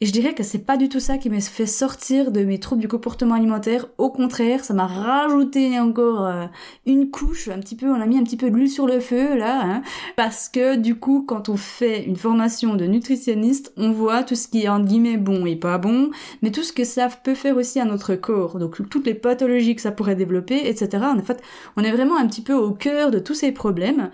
Et 0.00 0.06
je 0.06 0.12
dirais 0.12 0.32
que 0.32 0.44
c'est 0.44 0.64
pas 0.64 0.76
du 0.76 0.88
tout 0.88 1.00
ça 1.00 1.18
qui 1.18 1.28
m'a 1.28 1.40
fait 1.40 1.66
sortir 1.66 2.30
de 2.30 2.44
mes 2.44 2.60
troubles 2.60 2.80
du 2.80 2.86
comportement 2.86 3.34
alimentaire. 3.34 3.86
Au 3.98 4.10
contraire, 4.10 4.64
ça 4.64 4.72
m'a 4.72 4.86
rajouté 4.86 5.80
encore 5.80 6.24
euh, 6.24 6.46
une 6.86 7.10
couche, 7.10 7.48
un 7.48 7.58
petit 7.58 7.74
peu, 7.74 7.90
on 7.90 8.00
a 8.00 8.06
mis 8.06 8.16
un 8.16 8.22
petit 8.22 8.36
peu 8.36 8.48
de 8.48 8.54
l'huile 8.54 8.70
sur 8.70 8.86
le 8.86 9.00
feu 9.00 9.36
là, 9.36 9.60
hein, 9.60 9.82
parce 10.14 10.48
que 10.48 10.76
du 10.76 10.94
coup, 10.94 11.24
quand 11.26 11.48
on 11.48 11.56
fait 11.56 12.04
une 12.04 12.14
formation 12.14 12.76
de 12.76 12.84
nutritionniste, 12.84 13.72
on 13.76 13.90
voit 13.90 14.22
tout 14.22 14.36
ce 14.36 14.46
qui 14.46 14.62
est 14.62 14.68
en 14.68 14.78
guillemets 14.78 15.16
bon 15.16 15.46
et 15.46 15.56
pas 15.56 15.78
bon, 15.78 16.10
mais 16.42 16.52
tout 16.52 16.62
ce 16.62 16.72
que 16.72 16.84
ça 16.84 17.08
peut 17.08 17.34
faire 17.34 17.56
aussi 17.56 17.80
à 17.80 17.84
notre 17.84 18.14
corps. 18.14 18.60
Donc 18.60 18.88
toutes 18.88 19.06
les 19.06 19.14
pathologies 19.14 19.74
que 19.74 19.82
ça 19.82 19.90
pourrait 19.90 20.14
développer, 20.14 20.68
etc. 20.68 21.06
En 21.06 21.22
fait, 21.22 21.42
on 21.76 21.82
est 21.82 21.90
vraiment 21.90 22.18
un 22.18 22.28
petit 22.28 22.42
peu 22.42 22.54
au 22.54 22.70
cœur 22.70 23.10
de 23.10 23.18
tous 23.18 23.34
ces 23.34 23.50
problèmes. 23.50 24.12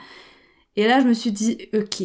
Et 0.76 0.86
là, 0.88 1.00
je 1.00 1.06
me 1.06 1.12
suis 1.12 1.30
dit, 1.30 1.58
ok, 1.74 2.04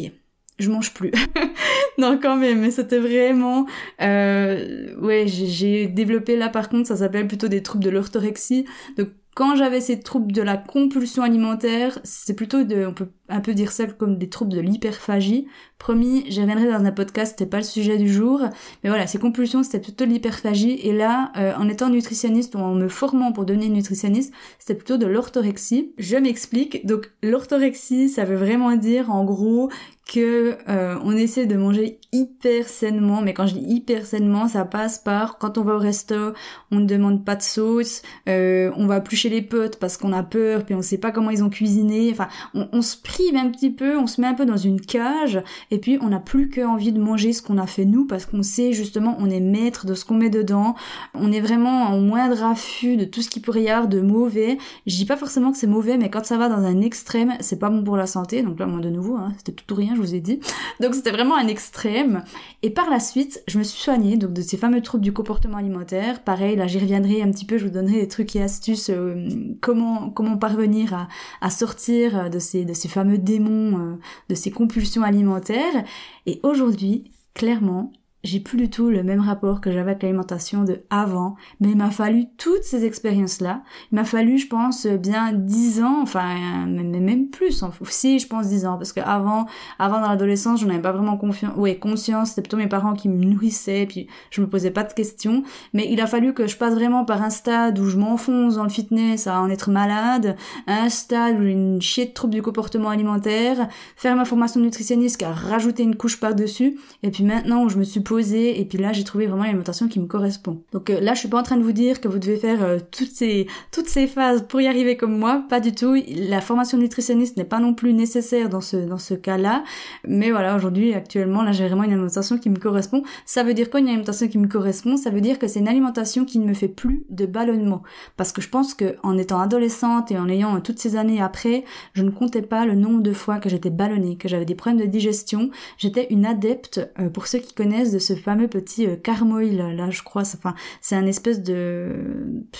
je 0.62 0.70
mange 0.70 0.92
plus. 0.92 1.10
non, 1.98 2.18
quand 2.20 2.36
même, 2.36 2.60
mais 2.60 2.70
c'était 2.70 2.98
vraiment... 2.98 3.66
Euh, 4.00 4.94
ouais, 5.00 5.26
j'ai 5.26 5.86
développé 5.86 6.36
là, 6.36 6.48
par 6.48 6.68
contre, 6.68 6.88
ça 6.88 6.96
s'appelle 6.96 7.26
plutôt 7.26 7.48
des 7.48 7.62
troubles 7.62 7.84
de 7.84 7.90
l'orthorexie. 7.90 8.66
Donc, 8.96 9.08
quand 9.34 9.56
j'avais 9.56 9.80
ces 9.80 10.00
troubles 10.00 10.32
de 10.32 10.42
la 10.42 10.56
compulsion 10.56 11.22
alimentaire, 11.22 11.98
c'est 12.04 12.34
plutôt 12.34 12.64
de, 12.64 12.84
on 12.86 12.92
peut 12.92 13.08
un 13.30 13.40
peu 13.40 13.54
dire 13.54 13.72
ça 13.72 13.86
comme 13.86 14.18
des 14.18 14.28
troubles 14.28 14.52
de 14.52 14.60
l'hyperphagie. 14.60 15.46
Promis, 15.78 16.24
j'y 16.28 16.40
reviendrai 16.40 16.66
dans 16.66 16.84
un 16.84 16.92
podcast, 16.92 17.32
c'était 17.32 17.48
pas 17.48 17.58
le 17.58 17.64
sujet 17.64 17.96
du 17.96 18.12
jour. 18.12 18.40
Mais 18.82 18.90
voilà, 18.90 19.06
ces 19.06 19.18
compulsions, 19.18 19.62
c'était 19.62 19.80
plutôt 19.80 20.04
de 20.04 20.10
l'hyperphagie. 20.10 20.78
Et 20.82 20.92
là, 20.92 21.32
euh, 21.36 21.54
en 21.56 21.68
étant 21.68 21.88
nutritionniste 21.88 22.54
ou 22.54 22.58
en 22.58 22.74
me 22.74 22.88
formant 22.88 23.32
pour 23.32 23.44
devenir 23.44 23.70
nutritionniste, 23.70 24.32
c'était 24.58 24.74
plutôt 24.74 24.98
de 24.98 25.06
l'orthorexie. 25.06 25.92
Je 25.98 26.16
m'explique. 26.16 26.86
Donc, 26.86 27.10
l'orthorexie, 27.22 28.08
ça 28.08 28.24
veut 28.24 28.36
vraiment 28.36 28.76
dire, 28.76 29.10
en 29.10 29.24
gros, 29.24 29.70
que 30.12 30.58
euh, 30.68 30.96
on 31.04 31.16
essaie 31.16 31.46
de 31.46 31.56
manger 31.56 32.00
hyper 32.12 32.68
sainement, 32.68 33.22
mais 33.22 33.32
quand 33.32 33.46
je 33.46 33.54
dis 33.54 33.74
hyper 33.74 34.04
sainement, 34.06 34.48
ça 34.48 34.64
passe 34.64 34.98
par 34.98 35.38
quand 35.38 35.56
on 35.56 35.62
va 35.62 35.76
au 35.76 35.78
resto, 35.78 36.32
on 36.72 36.80
ne 36.80 36.86
demande 36.86 37.24
pas 37.24 37.36
de 37.36 37.42
sauce, 37.42 38.02
euh, 38.28 38.72
on 38.76 38.86
va 38.86 39.00
plus 39.00 39.16
chez 39.16 39.28
les 39.28 39.42
potes 39.42 39.76
parce 39.78 39.96
qu'on 39.96 40.12
a 40.12 40.24
peur, 40.24 40.64
puis 40.64 40.74
on 40.74 40.82
sait 40.82 40.98
pas 40.98 41.12
comment 41.12 41.30
ils 41.30 41.44
ont 41.44 41.50
cuisiné, 41.50 42.10
enfin 42.12 42.26
on, 42.54 42.82
se 42.82 42.96
prive 42.96 43.19
un 43.36 43.50
petit 43.50 43.70
peu, 43.70 43.98
on 43.98 44.06
se 44.06 44.20
met 44.20 44.26
un 44.26 44.34
peu 44.34 44.46
dans 44.46 44.56
une 44.56 44.80
cage, 44.80 45.42
et 45.70 45.78
puis 45.78 45.98
on 46.00 46.08
n'a 46.08 46.20
plus 46.20 46.48
qu'envie 46.48 46.92
de 46.92 47.00
manger 47.00 47.32
ce 47.32 47.42
qu'on 47.42 47.58
a 47.58 47.66
fait 47.66 47.84
nous 47.84 48.04
parce 48.04 48.26
qu'on 48.26 48.42
sait 48.42 48.72
justement 48.72 49.16
on 49.18 49.30
est 49.30 49.40
maître 49.40 49.86
de 49.86 49.94
ce 49.94 50.04
qu'on 50.04 50.14
met 50.14 50.30
dedans, 50.30 50.74
on 51.14 51.30
est 51.32 51.40
vraiment 51.40 51.84
en 51.84 52.00
moindre 52.00 52.42
affût 52.44 52.96
de 52.96 53.04
tout 53.04 53.22
ce 53.22 53.28
qui 53.28 53.40
pourrait 53.40 53.62
y 53.62 53.70
avoir 53.70 53.88
de 53.88 54.00
mauvais. 54.00 54.58
Je 54.86 54.96
dis 54.96 55.04
pas 55.04 55.16
forcément 55.16 55.52
que 55.52 55.58
c'est 55.58 55.66
mauvais, 55.66 55.96
mais 55.96 56.10
quand 56.10 56.24
ça 56.24 56.36
va 56.38 56.48
dans 56.48 56.64
un 56.64 56.80
extrême, 56.80 57.34
c'est 57.40 57.58
pas 57.58 57.70
bon 57.70 57.84
pour 57.84 57.96
la 57.96 58.06
santé, 58.06 58.42
donc 58.42 58.58
là 58.58 58.66
moi 58.66 58.80
de 58.80 58.90
nouveau, 58.90 59.16
hein, 59.16 59.32
c'était 59.38 59.52
tout 59.52 59.72
ou 59.72 59.76
rien, 59.76 59.94
je 59.94 60.00
vous 60.00 60.14
ai 60.14 60.20
dit. 60.20 60.40
Donc 60.80 60.94
c'était 60.94 61.12
vraiment 61.12 61.36
un 61.36 61.46
extrême. 61.46 62.24
Et 62.62 62.70
par 62.70 62.90
la 62.90 63.00
suite, 63.00 63.42
je 63.46 63.58
me 63.58 63.64
suis 63.64 63.80
soignée 63.80 64.16
donc 64.16 64.32
de 64.32 64.42
ces 64.42 64.56
fameux 64.56 64.80
troubles 64.80 65.04
du 65.04 65.12
comportement 65.12 65.58
alimentaire. 65.58 66.22
Pareil, 66.22 66.56
là 66.56 66.66
j'y 66.66 66.78
reviendrai 66.78 67.22
un 67.22 67.30
petit 67.30 67.44
peu, 67.44 67.58
je 67.58 67.64
vous 67.64 67.70
donnerai 67.70 68.00
des 68.00 68.08
trucs 68.08 68.34
et 68.36 68.42
astuces 68.42 68.90
euh, 68.90 69.28
comment 69.60 70.10
comment 70.10 70.36
parvenir 70.36 71.08
à, 71.40 71.50
sortir 71.50 72.30
de 72.30 72.38
ces 72.38 72.64
de 72.64 72.72
ces 72.72 72.88
fameux 72.88 73.09
démons, 73.18 73.78
euh, 73.78 73.96
de 74.28 74.34
ces 74.34 74.50
compulsions 74.50 75.02
alimentaires. 75.02 75.84
Et 76.26 76.40
aujourd'hui, 76.42 77.10
clairement, 77.34 77.92
j'ai 78.22 78.40
plus 78.40 78.58
du 78.58 78.68
tout 78.68 78.90
le 78.90 79.02
même 79.02 79.20
rapport 79.20 79.60
que 79.60 79.70
j'avais 79.70 79.90
avec 79.90 80.02
l'alimentation 80.02 80.64
de 80.64 80.82
avant, 80.90 81.36
mais 81.60 81.70
il 81.70 81.76
m'a 81.76 81.90
fallu 81.90 82.26
toutes 82.36 82.64
ces 82.64 82.84
expériences-là. 82.84 83.62
Il 83.90 83.94
m'a 83.96 84.04
fallu, 84.04 84.36
je 84.38 84.46
pense, 84.46 84.86
bien 84.86 85.32
dix 85.32 85.82
ans, 85.82 86.00
enfin, 86.02 86.66
même 86.66 87.28
plus, 87.28 87.64
si, 87.88 88.18
je 88.18 88.26
pense 88.26 88.48
dix 88.48 88.66
ans, 88.66 88.76
parce 88.76 88.92
que 88.92 89.00
avant, 89.00 89.46
avant 89.78 90.00
dans 90.00 90.08
l'adolescence, 90.08 90.60
j'en 90.60 90.68
avais 90.68 90.80
pas 90.82 90.92
vraiment 90.92 91.16
confiance, 91.16 91.56
ouais, 91.56 91.78
conscience, 91.78 92.30
c'était 92.30 92.42
plutôt 92.42 92.56
mes 92.58 92.68
parents 92.68 92.92
qui 92.92 93.08
me 93.08 93.24
nourrissaient, 93.24 93.86
puis 93.86 94.06
je 94.30 94.40
me 94.40 94.48
posais 94.48 94.70
pas 94.70 94.84
de 94.84 94.92
questions, 94.92 95.42
mais 95.72 95.88
il 95.90 96.00
a 96.00 96.06
fallu 96.06 96.34
que 96.34 96.46
je 96.46 96.56
passe 96.56 96.74
vraiment 96.74 97.04
par 97.04 97.22
un 97.22 97.30
stade 97.30 97.78
où 97.78 97.86
je 97.86 97.96
m'enfonce 97.96 98.56
dans 98.56 98.64
le 98.64 98.70
fitness 98.70 99.26
à 99.26 99.40
en 99.40 99.48
être 99.48 99.70
malade, 99.70 100.36
un 100.66 100.88
stade 100.88 101.36
où 101.38 101.42
j'ai 101.42 101.52
une 101.52 101.80
chier 101.80 102.06
de 102.06 102.12
troubles 102.12 102.34
du 102.34 102.42
comportement 102.42 102.90
alimentaire, 102.90 103.68
faire 103.96 104.14
ma 104.14 104.24
formation 104.24 104.60
de 104.60 104.66
nutritionniste 104.66 105.16
qui 105.16 105.24
a 105.24 105.32
rajouté 105.32 105.82
une 105.82 105.96
couche 105.96 106.20
par-dessus, 106.20 106.78
et 107.02 107.10
puis 107.10 107.24
maintenant 107.24 107.64
où 107.64 107.68
je 107.68 107.78
me 107.78 107.84
suis 107.84 108.00
et 108.18 108.64
puis 108.68 108.78
là 108.78 108.92
j'ai 108.92 109.04
trouvé 109.04 109.26
vraiment 109.26 109.44
l'alimentation 109.44 109.88
qui 109.88 110.00
me 110.00 110.06
correspond. 110.06 110.62
Donc 110.72 110.90
euh, 110.90 111.00
là 111.00 111.14
je 111.14 111.20
suis 111.20 111.28
pas 111.28 111.38
en 111.38 111.42
train 111.42 111.56
de 111.56 111.62
vous 111.62 111.72
dire 111.72 112.00
que 112.00 112.08
vous 112.08 112.18
devez 112.18 112.36
faire 112.36 112.62
euh, 112.62 112.78
toutes 112.90 113.10
ces 113.10 113.46
toutes 113.72 113.88
ces 113.88 114.06
phases 114.06 114.44
pour 114.48 114.60
y 114.60 114.66
arriver 114.66 114.96
comme 114.96 115.16
moi, 115.16 115.44
pas 115.48 115.60
du 115.60 115.72
tout. 115.72 115.96
La 116.08 116.40
formation 116.40 116.78
nutritionniste 116.78 117.36
n'est 117.36 117.44
pas 117.44 117.60
non 117.60 117.74
plus 117.74 117.92
nécessaire 117.92 118.48
dans 118.48 118.60
ce 118.60 118.76
dans 118.76 118.98
ce 118.98 119.14
cas-là, 119.14 119.64
mais 120.06 120.30
voilà 120.30 120.56
aujourd'hui 120.56 120.94
actuellement 120.94 121.42
là 121.42 121.52
j'ai 121.52 121.66
vraiment 121.66 121.84
une 121.84 121.92
alimentation 121.92 122.38
qui 122.38 122.50
me 122.50 122.58
correspond. 122.58 123.02
Ça 123.26 123.42
veut 123.42 123.54
dire 123.54 123.70
quoi 123.70 123.80
une 123.80 123.88
alimentation 123.88 124.28
qui 124.28 124.38
me 124.38 124.48
correspond? 124.48 124.96
Ça 124.96 125.10
veut 125.10 125.20
dire 125.20 125.38
que 125.38 125.46
c'est 125.46 125.60
une 125.60 125.68
alimentation 125.68 126.24
qui 126.24 126.38
ne 126.38 126.46
me 126.46 126.54
fait 126.54 126.68
plus 126.68 127.04
de 127.10 127.26
ballonnement 127.26 127.82
parce 128.16 128.32
que 128.32 128.40
je 128.40 128.48
pense 128.48 128.74
que 128.74 128.96
en 129.02 129.16
étant 129.18 129.40
adolescente 129.40 130.10
et 130.10 130.18
en 130.18 130.28
ayant 130.28 130.60
toutes 130.60 130.78
ces 130.78 130.96
années 130.96 131.20
après, 131.20 131.64
je 131.92 132.02
ne 132.02 132.10
comptais 132.10 132.42
pas 132.42 132.66
le 132.66 132.74
nombre 132.74 133.02
de 133.02 133.12
fois 133.12 133.38
que 133.38 133.48
j'étais 133.48 133.70
ballonnée, 133.70 134.16
que 134.16 134.28
j'avais 134.28 134.44
des 134.44 134.54
problèmes 134.54 134.80
de 134.80 134.90
digestion. 134.90 135.50
J'étais 135.78 136.06
une 136.10 136.26
adepte 136.26 136.80
euh, 136.98 137.08
pour 137.08 137.26
ceux 137.26 137.38
qui 137.38 137.54
connaissent 137.54 137.92
ce 138.00 138.14
fameux 138.14 138.48
petit 138.48 138.86
euh, 138.86 138.96
carmoil 138.96 139.56
là, 139.76 139.90
je 139.90 140.02
crois. 140.02 140.22
Enfin, 140.22 140.54
c'est 140.80 140.96
un 140.96 141.06
espèce 141.06 141.42
de, 141.42 141.88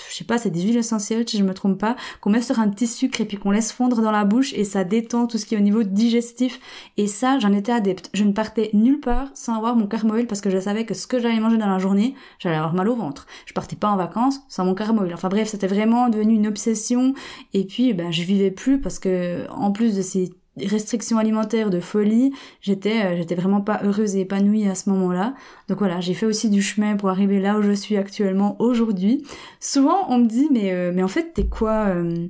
je 0.09 0.15
sais 0.15 0.23
pas, 0.23 0.37
c'est 0.37 0.49
des 0.49 0.61
huiles 0.61 0.77
essentielles 0.77 1.27
si 1.27 1.37
je 1.37 1.43
me 1.43 1.53
trompe 1.53 1.79
pas, 1.79 1.95
qu'on 2.21 2.29
met 2.29 2.41
sur 2.41 2.59
un 2.59 2.69
petit 2.69 2.87
sucre 2.87 3.21
et 3.21 3.25
puis 3.25 3.37
qu'on 3.37 3.51
laisse 3.51 3.71
fondre 3.71 4.01
dans 4.01 4.11
la 4.11 4.25
bouche 4.25 4.53
et 4.53 4.63
ça 4.63 4.83
détend 4.83 5.27
tout 5.27 5.37
ce 5.37 5.45
qui 5.45 5.55
est 5.55 5.57
au 5.57 5.61
niveau 5.61 5.83
digestif. 5.83 6.59
Et 6.97 7.07
ça, 7.07 7.39
j'en 7.39 7.53
étais 7.53 7.71
adepte. 7.71 8.09
Je 8.13 8.23
ne 8.23 8.31
partais 8.31 8.69
nulle 8.73 8.99
part 8.99 9.27
sans 9.33 9.55
avoir 9.55 9.75
mon 9.75 9.87
carmoil 9.87 10.27
parce 10.27 10.41
que 10.41 10.49
je 10.49 10.59
savais 10.59 10.85
que 10.85 10.93
ce 10.93 11.07
que 11.07 11.19
j'allais 11.19 11.39
manger 11.39 11.57
dans 11.57 11.67
la 11.67 11.79
journée, 11.79 12.15
j'allais 12.39 12.55
avoir 12.57 12.73
mal 12.73 12.87
au 12.89 12.95
ventre. 12.95 13.27
Je 13.45 13.53
partais 13.53 13.75
pas 13.75 13.89
en 13.89 13.97
vacances 13.97 14.41
sans 14.47 14.65
mon 14.65 14.75
carmoil. 14.75 15.13
Enfin 15.13 15.29
bref, 15.29 15.49
c'était 15.49 15.67
vraiment 15.67 16.09
devenu 16.09 16.35
une 16.35 16.47
obsession. 16.47 17.13
Et 17.53 17.65
puis, 17.65 17.93
ben, 17.93 18.11
je 18.11 18.23
vivais 18.23 18.51
plus 18.51 18.79
parce 18.79 18.99
que 18.99 19.45
en 19.49 19.71
plus 19.71 19.95
de 19.95 20.01
ces 20.01 20.31
restrictions 20.57 21.17
alimentaires 21.17 21.69
de 21.69 21.79
folie, 21.79 22.33
j'étais 22.61 23.05
euh, 23.05 23.17
j'étais 23.17 23.35
vraiment 23.35 23.61
pas 23.61 23.79
heureuse 23.83 24.15
et 24.15 24.21
épanouie 24.21 24.67
à 24.67 24.75
ce 24.75 24.89
moment-là. 24.89 25.33
Donc 25.69 25.79
voilà, 25.79 25.99
j'ai 26.01 26.13
fait 26.13 26.25
aussi 26.25 26.49
du 26.49 26.61
chemin 26.61 26.97
pour 26.97 27.09
arriver 27.09 27.39
là 27.39 27.57
où 27.57 27.61
je 27.61 27.71
suis 27.71 27.97
actuellement 27.97 28.55
aujourd'hui. 28.59 29.23
Souvent 29.59 30.05
on 30.09 30.19
me 30.19 30.27
dit 30.27 30.49
mais 30.51 30.71
euh, 30.73 30.91
mais 30.93 31.03
en 31.03 31.07
fait 31.07 31.33
t'es 31.33 31.45
quoi 31.45 31.87
euh, 31.87 32.27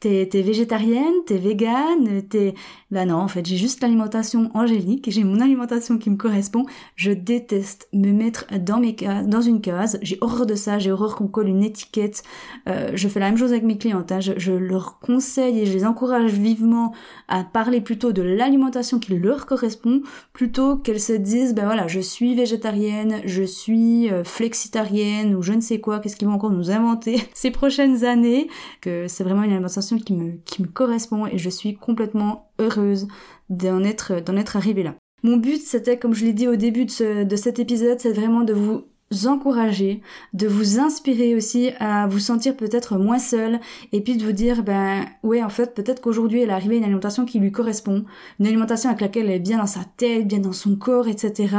T'es, 0.00 0.28
t'es 0.30 0.42
végétarienne, 0.42 1.24
t'es 1.26 1.38
végane, 1.38 2.22
t'es... 2.28 2.54
Bah 2.90 3.04
non, 3.04 3.16
en 3.16 3.28
fait, 3.28 3.44
j'ai 3.44 3.58
juste 3.58 3.82
l'alimentation 3.82 4.50
angélique, 4.54 5.10
j'ai 5.10 5.22
mon 5.22 5.40
alimentation 5.40 5.98
qui 5.98 6.08
me 6.08 6.16
correspond. 6.16 6.64
Je 6.96 7.12
déteste 7.12 7.86
me 7.92 8.12
mettre 8.12 8.46
dans 8.60 8.80
mes 8.80 8.94
cases, 8.94 9.26
dans 9.26 9.42
une 9.42 9.60
case. 9.60 9.98
J'ai 10.00 10.16
horreur 10.22 10.46
de 10.46 10.54
ça, 10.54 10.78
j'ai 10.78 10.90
horreur 10.90 11.14
qu'on 11.14 11.28
colle 11.28 11.48
une 11.48 11.62
étiquette. 11.62 12.22
Euh, 12.66 12.92
je 12.94 13.08
fais 13.08 13.20
la 13.20 13.26
même 13.26 13.36
chose 13.36 13.52
avec 13.52 13.64
mes 13.64 13.76
clientes. 13.76 14.10
Je, 14.20 14.32
je, 14.38 14.52
leur 14.52 15.00
conseille 15.00 15.60
et 15.60 15.66
je 15.66 15.72
les 15.74 15.84
encourage 15.84 16.32
vivement 16.32 16.94
à 17.28 17.44
parler 17.44 17.82
plutôt 17.82 18.12
de 18.12 18.22
l'alimentation 18.22 18.98
qui 18.98 19.14
leur 19.18 19.44
correspond, 19.44 20.00
plutôt 20.32 20.76
qu'elles 20.76 20.98
se 20.98 21.12
disent, 21.12 21.54
ben 21.54 21.66
voilà, 21.66 21.88
je 21.88 22.00
suis 22.00 22.34
végétarienne, 22.34 23.20
je 23.26 23.42
suis 23.42 24.10
euh, 24.10 24.24
flexitarienne 24.24 25.34
ou 25.34 25.42
je 25.42 25.52
ne 25.52 25.60
sais 25.60 25.78
quoi, 25.78 25.98
qu'est-ce 26.00 26.16
qu'ils 26.16 26.28
vont 26.28 26.34
encore 26.34 26.52
nous 26.52 26.70
inventer 26.70 27.22
ces 27.34 27.50
prochaines 27.50 28.06
années, 28.06 28.48
que 28.80 29.08
c'est 29.08 29.24
vraiment 29.24 29.42
une 29.42 29.52
alimentation 29.52 29.98
qui 29.98 30.14
me, 30.14 30.38
qui 30.46 30.62
me 30.62 30.68
correspond 30.68 31.26
et 31.26 31.36
je 31.36 31.50
suis 31.50 31.76
complètement 31.76 32.47
heureuse 32.58 33.08
d'en 33.48 33.82
être, 33.84 34.20
d'en 34.20 34.36
être 34.36 34.56
arrivée 34.56 34.82
là. 34.82 34.94
Mon 35.24 35.36
but, 35.36 35.60
c'était, 35.60 35.98
comme 35.98 36.14
je 36.14 36.24
l'ai 36.24 36.32
dit 36.32 36.46
au 36.46 36.54
début 36.54 36.84
de, 36.84 37.24
de 37.24 37.36
cet 37.36 37.58
épisode, 37.58 37.98
c'est 37.98 38.12
vraiment 38.12 38.44
de 38.44 38.52
vous 38.52 38.84
encourager, 39.26 40.02
de 40.32 40.46
vous 40.46 40.78
inspirer 40.78 41.34
aussi 41.34 41.70
à 41.80 42.06
vous 42.06 42.18
sentir 42.18 42.56
peut-être 42.56 42.98
moins 42.98 43.18
seul 43.18 43.58
et 43.92 44.00
puis 44.02 44.16
de 44.16 44.24
vous 44.24 44.32
dire 44.32 44.62
ben 44.62 45.06
ouais 45.22 45.42
en 45.42 45.48
fait 45.48 45.74
peut-être 45.74 46.02
qu'aujourd'hui 46.02 46.42
elle 46.42 46.50
est 46.50 46.52
arrivée 46.52 46.74
à 46.74 46.78
une 46.78 46.84
alimentation 46.84 47.24
qui 47.24 47.38
lui 47.38 47.50
correspond, 47.50 48.04
une 48.38 48.46
alimentation 48.46 48.90
avec 48.90 49.00
laquelle 49.00 49.26
elle 49.26 49.36
est 49.36 49.38
bien 49.38 49.58
dans 49.58 49.66
sa 49.66 49.80
tête, 49.96 50.28
bien 50.28 50.40
dans 50.40 50.52
son 50.52 50.76
corps, 50.76 51.08
etc. 51.08 51.56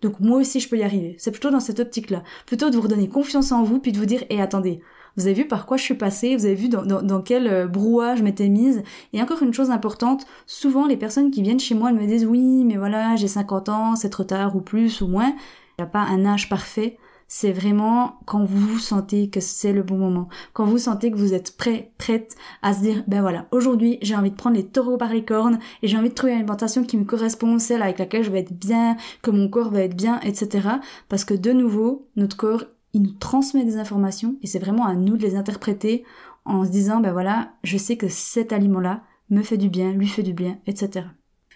Donc 0.00 0.20
moi 0.20 0.38
aussi 0.38 0.60
je 0.60 0.68
peux 0.68 0.78
y 0.78 0.84
arriver. 0.84 1.16
C'est 1.18 1.32
plutôt 1.32 1.50
dans 1.50 1.60
cette 1.60 1.80
optique-là. 1.80 2.22
Plutôt 2.46 2.70
de 2.70 2.76
vous 2.76 2.82
redonner 2.82 3.08
confiance 3.08 3.52
en 3.52 3.64
vous 3.64 3.80
puis 3.80 3.92
de 3.92 3.98
vous 3.98 4.06
dire 4.06 4.22
et 4.30 4.40
attendez, 4.40 4.80
vous 5.16 5.26
avez 5.26 5.34
vu 5.34 5.46
par 5.46 5.66
quoi 5.66 5.76
je 5.76 5.82
suis 5.82 5.94
passée, 5.94 6.36
vous 6.36 6.46
avez 6.46 6.54
vu 6.54 6.68
dans, 6.68 6.84
dans, 6.84 7.22
quel 7.22 7.46
euh, 7.46 7.66
brouhaha 7.66 8.16
je 8.16 8.22
m'étais 8.22 8.48
mise. 8.48 8.82
Et 9.12 9.22
encore 9.22 9.42
une 9.42 9.52
chose 9.52 9.70
importante, 9.70 10.26
souvent 10.46 10.86
les 10.86 10.96
personnes 10.96 11.30
qui 11.30 11.42
viennent 11.42 11.60
chez 11.60 11.74
moi, 11.74 11.90
elles 11.90 11.96
me 11.96 12.06
disent 12.06 12.26
oui, 12.26 12.64
mais 12.64 12.76
voilà, 12.76 13.16
j'ai 13.16 13.28
50 13.28 13.68
ans, 13.68 13.96
c'est 13.96 14.10
trop 14.10 14.24
tard 14.24 14.56
ou 14.56 14.60
plus 14.60 15.00
ou 15.00 15.06
moins. 15.06 15.34
Il 15.78 15.82
n'y 15.82 15.84
a 15.84 15.86
pas 15.86 16.00
un 16.00 16.24
âge 16.24 16.48
parfait. 16.48 16.98
C'est 17.34 17.52
vraiment 17.52 18.18
quand 18.26 18.44
vous 18.44 18.78
sentez 18.78 19.30
que 19.30 19.40
c'est 19.40 19.72
le 19.72 19.82
bon 19.82 19.96
moment, 19.96 20.28
quand 20.52 20.66
vous 20.66 20.76
sentez 20.76 21.10
que 21.10 21.16
vous 21.16 21.32
êtes 21.32 21.56
prêt, 21.56 21.90
prête 21.96 22.36
à 22.60 22.74
se 22.74 22.80
dire, 22.80 23.04
ben 23.06 23.22
voilà, 23.22 23.46
aujourd'hui 23.52 23.98
j'ai 24.02 24.14
envie 24.14 24.30
de 24.30 24.36
prendre 24.36 24.56
les 24.56 24.66
taureaux 24.66 24.98
par 24.98 25.14
les 25.14 25.24
cornes 25.24 25.58
et 25.82 25.88
j'ai 25.88 25.96
envie 25.96 26.10
de 26.10 26.14
trouver 26.14 26.34
une 26.34 26.40
alimentation 26.40 26.84
qui 26.84 26.98
me 26.98 27.04
correspond, 27.04 27.58
celle 27.58 27.80
avec 27.80 27.98
laquelle 27.98 28.22
je 28.22 28.30
vais 28.30 28.40
être 28.40 28.52
bien, 28.52 28.98
que 29.22 29.30
mon 29.30 29.48
corps 29.48 29.70
va 29.70 29.80
être 29.80 29.96
bien, 29.96 30.20
etc. 30.20 30.68
Parce 31.08 31.24
que 31.24 31.32
de 31.32 31.52
nouveau, 31.52 32.06
notre 32.16 32.36
corps 32.36 32.64
il 32.92 33.02
nous 33.02 33.12
transmet 33.12 33.64
des 33.64 33.76
informations 33.76 34.36
et 34.42 34.46
c'est 34.46 34.58
vraiment 34.58 34.86
à 34.86 34.94
nous 34.94 35.16
de 35.16 35.22
les 35.22 35.36
interpréter 35.36 36.04
en 36.44 36.64
se 36.64 36.70
disant, 36.70 37.00
ben 37.00 37.12
voilà, 37.12 37.52
je 37.62 37.78
sais 37.78 37.96
que 37.96 38.08
cet 38.08 38.52
aliment-là 38.52 39.02
me 39.30 39.42
fait 39.42 39.56
du 39.56 39.68
bien, 39.68 39.92
lui 39.92 40.08
fait 40.08 40.22
du 40.22 40.32
bien, 40.32 40.58
etc. 40.66 41.06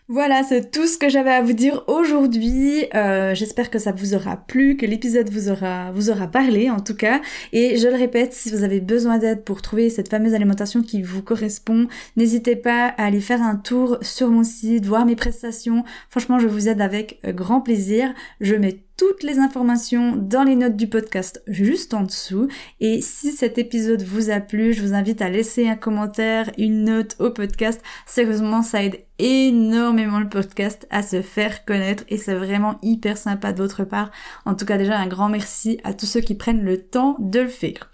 Voilà, 0.08 0.44
c'est 0.44 0.70
tout 0.70 0.86
ce 0.86 0.98
que 0.98 1.08
j'avais 1.08 1.32
à 1.32 1.42
vous 1.42 1.52
dire 1.52 1.82
aujourd'hui. 1.88 2.84
Euh, 2.94 3.34
j'espère 3.34 3.70
que 3.70 3.80
ça 3.80 3.90
vous 3.90 4.14
aura 4.14 4.36
plu, 4.36 4.76
que 4.76 4.86
l'épisode 4.86 5.28
vous 5.30 5.48
aura 5.48 5.90
vous 5.90 6.10
aura 6.10 6.28
parlé 6.28 6.70
en 6.70 6.78
tout 6.78 6.94
cas. 6.94 7.20
Et 7.52 7.76
je 7.76 7.88
le 7.88 7.96
répète, 7.96 8.32
si 8.32 8.50
vous 8.50 8.62
avez 8.62 8.80
besoin 8.80 9.18
d'aide 9.18 9.42
pour 9.42 9.62
trouver 9.62 9.90
cette 9.90 10.08
fameuse 10.08 10.32
alimentation 10.32 10.82
qui 10.82 11.02
vous 11.02 11.22
correspond, 11.22 11.88
n'hésitez 12.16 12.54
pas 12.54 12.94
à 12.96 13.06
aller 13.06 13.20
faire 13.20 13.42
un 13.42 13.56
tour 13.56 13.98
sur 14.00 14.30
mon 14.30 14.44
site, 14.44 14.86
voir 14.86 15.06
mes 15.06 15.16
prestations. 15.16 15.82
Franchement, 16.08 16.38
je 16.38 16.46
vous 16.46 16.68
aide 16.68 16.80
avec 16.80 17.18
grand 17.34 17.60
plaisir. 17.60 18.14
Je 18.40 18.54
mets 18.54 18.85
toutes 18.96 19.22
les 19.22 19.38
informations 19.38 20.16
dans 20.16 20.42
les 20.42 20.56
notes 20.56 20.76
du 20.76 20.88
podcast 20.88 21.42
juste 21.46 21.92
en 21.94 22.02
dessous. 22.02 22.48
Et 22.80 23.00
si 23.02 23.32
cet 23.32 23.58
épisode 23.58 24.02
vous 24.02 24.30
a 24.30 24.40
plu, 24.40 24.72
je 24.72 24.82
vous 24.82 24.94
invite 24.94 25.20
à 25.20 25.28
laisser 25.28 25.68
un 25.68 25.76
commentaire, 25.76 26.50
une 26.58 26.84
note 26.84 27.16
au 27.18 27.30
podcast. 27.30 27.82
Sérieusement, 28.06 28.62
ça 28.62 28.82
aide 28.82 29.00
énormément 29.18 30.20
le 30.20 30.28
podcast 30.28 30.86
à 30.90 31.02
se 31.02 31.22
faire 31.22 31.64
connaître 31.64 32.04
et 32.08 32.18
c'est 32.18 32.34
vraiment 32.34 32.78
hyper 32.82 33.18
sympa 33.18 33.52
de 33.52 33.62
votre 33.62 33.84
part. 33.84 34.10
En 34.44 34.54
tout 34.54 34.64
cas, 34.64 34.78
déjà 34.78 34.98
un 34.98 35.06
grand 35.06 35.28
merci 35.28 35.78
à 35.84 35.92
tous 35.94 36.06
ceux 36.06 36.20
qui 36.20 36.34
prennent 36.34 36.64
le 36.64 36.80
temps 36.80 37.16
de 37.18 37.40
le 37.40 37.48
faire. 37.48 37.90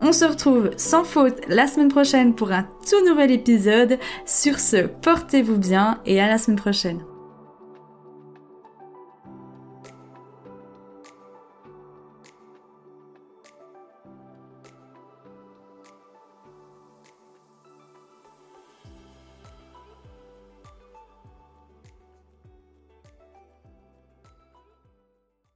On 0.00 0.12
se 0.12 0.24
retrouve 0.24 0.70
sans 0.76 1.04
faute 1.04 1.40
la 1.48 1.66
semaine 1.66 1.88
prochaine 1.88 2.34
pour 2.34 2.52
un 2.52 2.68
tout 2.88 3.04
nouvel 3.08 3.30
épisode. 3.30 3.98
Sur 4.26 4.58
ce, 4.58 4.86
portez-vous 4.86 5.58
bien 5.58 6.00
et 6.04 6.20
à 6.20 6.28
la 6.28 6.38
semaine 6.38 6.58
prochaine. 6.58 7.15